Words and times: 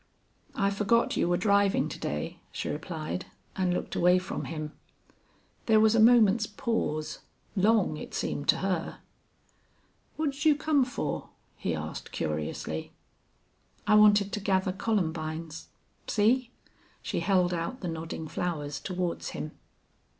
"I 0.55 0.71
forgot 0.71 1.15
you 1.15 1.29
were 1.29 1.37
driving 1.37 1.87
to 1.87 1.99
day," 1.99 2.39
she 2.51 2.69
replied, 2.69 3.27
and 3.55 3.71
looked 3.71 3.95
away 3.95 4.17
from 4.17 4.45
him. 4.45 4.71
There 5.67 5.79
was 5.79 5.93
a 5.93 5.99
moment's 5.99 6.47
pause 6.47 7.19
long, 7.55 7.97
it 7.97 8.15
seemed 8.15 8.47
to 8.47 8.57
her. 8.65 8.97
"What'd 10.17 10.43
you 10.43 10.55
come 10.55 10.85
for?" 10.85 11.29
he 11.55 11.75
asked, 11.75 12.11
curiously. 12.11 12.93
"I 13.85 13.93
wanted 13.93 14.33
to 14.33 14.39
gather 14.39 14.71
columbines. 14.73 15.67
See." 16.07 16.49
She 17.03 17.19
held 17.19 17.53
out 17.53 17.81
the 17.81 17.87
nodding 17.87 18.27
flowers 18.27 18.79
toward 18.79 19.23
him. 19.23 19.51